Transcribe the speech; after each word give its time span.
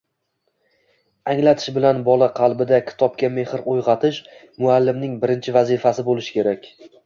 anglatish 1.33 1.73
bilan 1.75 1.99
bola 2.07 2.29
qalbida 2.41 2.81
kitobga 2.89 3.31
mehr 3.37 3.55
uyg‘otish 3.77 4.21
muallimning 4.65 5.15
birinchi 5.27 5.57
vazifasi 5.63 6.11
bo‘lishi 6.13 6.39
kerak. 6.41 6.71